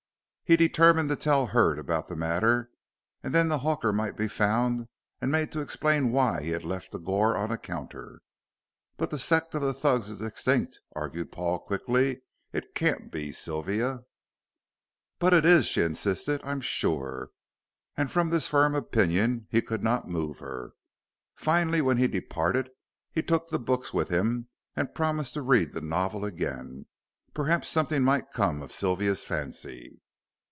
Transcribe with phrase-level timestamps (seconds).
[0.43, 2.71] He determined to tell Hurd about the matter,
[3.23, 4.89] and then the hawker might be found
[5.21, 8.19] and made to explain why he had left the goor on the counter.
[8.97, 14.01] "But the sect of the Thugs is extinct," argued Paul, quickly; "it can't be, Sylvia."
[15.19, 17.29] "But it is," she insisted, "I'm sure."
[17.95, 20.73] And from this firm opinion he could not move her.
[21.33, 22.69] Finally, when he departed,
[23.09, 26.87] he took the books with him, and promised to read the novel again.
[27.33, 30.01] Perhaps something might come of Sylvia's fancy.